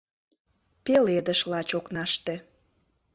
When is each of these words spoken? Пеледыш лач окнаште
Пеледыш 0.85 1.39
лач 1.51 1.69
окнаште 1.79 2.35